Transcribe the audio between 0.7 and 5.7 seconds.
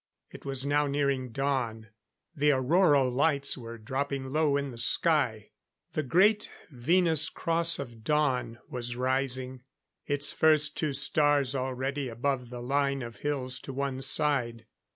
nearing dawn; the auroral lights were dropping low in the sky;